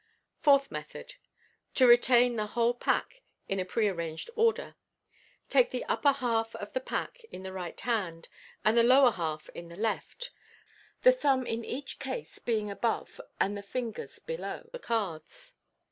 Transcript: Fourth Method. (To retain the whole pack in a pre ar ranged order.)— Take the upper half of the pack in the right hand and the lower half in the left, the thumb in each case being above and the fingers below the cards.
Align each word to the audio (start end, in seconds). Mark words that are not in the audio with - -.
Fourth 0.39 0.71
Method. 0.71 1.13
(To 1.75 1.85
retain 1.85 2.35
the 2.35 2.47
whole 2.47 2.73
pack 2.73 3.21
in 3.47 3.59
a 3.59 3.65
pre 3.65 3.87
ar 3.87 3.93
ranged 3.93 4.31
order.)— 4.35 4.75
Take 5.49 5.69
the 5.69 5.83
upper 5.85 6.11
half 6.11 6.55
of 6.55 6.73
the 6.73 6.79
pack 6.79 7.23
in 7.25 7.43
the 7.43 7.53
right 7.53 7.79
hand 7.81 8.27
and 8.65 8.75
the 8.75 8.81
lower 8.81 9.11
half 9.11 9.47
in 9.49 9.69
the 9.69 9.77
left, 9.77 10.31
the 11.03 11.11
thumb 11.11 11.45
in 11.45 11.63
each 11.63 11.99
case 11.99 12.39
being 12.39 12.67
above 12.71 13.21
and 13.39 13.55
the 13.55 13.61
fingers 13.61 14.17
below 14.17 14.67
the 14.71 14.79
cards. 14.79 15.53